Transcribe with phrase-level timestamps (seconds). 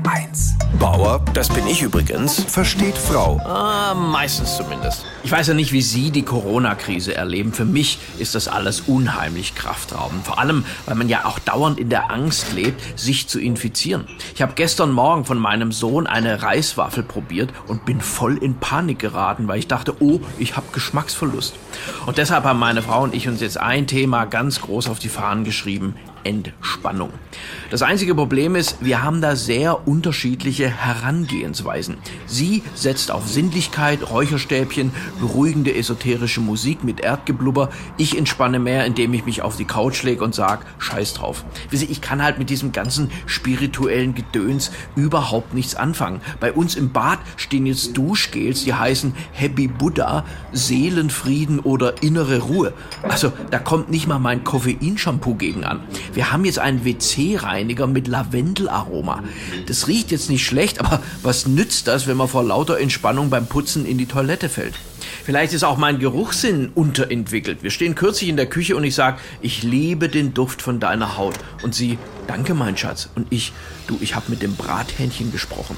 [0.00, 0.54] HR1.
[0.78, 3.38] Bauer, das bin ich übrigens, versteht Frau.
[3.44, 5.04] Ah, meistens zumindest.
[5.24, 7.52] Ich weiß ja nicht, wie Sie die Corona-Krise erleben.
[7.52, 10.24] Für mich ist das alles unheimlich kraftraubend.
[10.24, 14.06] Vor allem, weil man ja auch dauernd in der Angst lebt, sich zu infizieren.
[14.34, 19.00] Ich habe gestern Morgen von meinem Sohn eine Reiswaffel probiert und bin voll in Panik
[19.00, 21.54] geraten, weil ich dachte, oh, ich habe Geschmacksverlust.
[22.06, 25.08] Und deshalb haben meine Frau und ich uns jetzt ein Thema ganz groß auf die
[25.08, 25.94] Fahnen geschrieben.
[26.24, 27.10] Entspannung.
[27.70, 31.96] Das einzige Problem ist, wir haben da sehr unterschiedliche Herangehensweisen.
[32.26, 37.70] Sie setzt auf Sinnlichkeit, Räucherstäbchen, beruhigende esoterische Musik mit Erdgeblubber.
[37.96, 41.44] Ich entspanne mehr, indem ich mich auf die Couch lege und sag, scheiß drauf.
[41.72, 46.20] Ich kann halt mit diesem ganzen spirituellen Gedöns überhaupt nichts anfangen.
[46.38, 52.74] Bei uns im Bad stehen jetzt Duschgels, die heißen Happy Buddha, Seelenfrieden oder innere Ruhe.
[53.02, 55.80] Also da kommt nicht mal mein Koffeinshampoo gegen an.
[56.12, 59.24] Wir haben jetzt einen WC-Reiniger mit Lavendelaroma.
[59.70, 63.46] Das riecht jetzt nicht schlecht, aber was nützt das, wenn man vor lauter Entspannung beim
[63.46, 64.74] Putzen in die Toilette fällt?
[65.24, 67.62] Vielleicht ist auch mein Geruchssinn unterentwickelt.
[67.62, 71.16] Wir stehen kürzlich in der Küche und ich sage, ich liebe den Duft von deiner
[71.16, 71.34] Haut.
[71.62, 73.08] Und sie, danke mein Schatz.
[73.14, 73.52] Und ich,
[73.86, 75.76] du, ich habe mit dem Brathähnchen gesprochen.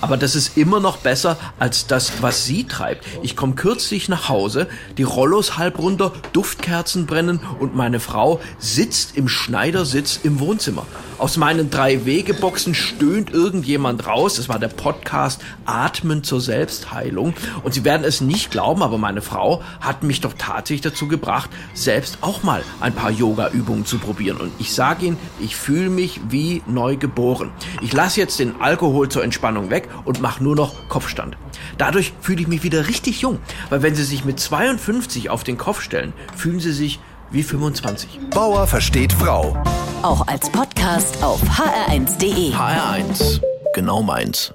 [0.00, 3.04] Aber das ist immer noch besser als das, was sie treibt.
[3.22, 4.66] Ich komme kürzlich nach Hause,
[4.98, 10.86] die Rollos halb runter, Duftkerzen brennen und meine Frau sitzt im Schneidersitz im Wohnzimmer.
[11.18, 14.36] Aus meinen drei Wegeboxen stöhnt irgendjemand raus.
[14.36, 17.34] Das war der Podcast Atmen zur Selbstheilung.
[17.62, 21.50] Und Sie werden es nicht glauben, aber meine Frau hat mich doch tatsächlich dazu gebracht,
[21.74, 24.38] selbst auch mal ein paar Yoga-Übungen zu probieren.
[24.38, 27.50] Und ich sage Ihnen, ich fühle mich wie neu geboren.
[27.82, 31.36] Ich lasse jetzt den Alkohol zur Entspannung weg und mache nur noch Kopfstand.
[31.78, 35.58] Dadurch fühle ich mich wieder richtig jung, weil wenn Sie sich mit 52 auf den
[35.58, 38.20] Kopf stellen, fühlen Sie sich wie 25.
[38.30, 39.56] Bauer versteht Frau.
[40.02, 42.52] Auch als Podcast auf hr1.de.
[42.52, 43.40] HR1,
[43.74, 44.54] genau meins.